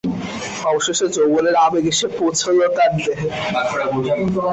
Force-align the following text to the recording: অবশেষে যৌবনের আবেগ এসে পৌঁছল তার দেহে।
অবশেষে 0.65 1.05
যৌবনের 1.15 1.55
আবেগ 1.65 1.85
এসে 1.93 2.07
পৌঁছল 2.17 2.57
তার 2.77 2.91
দেহে। 2.97 3.27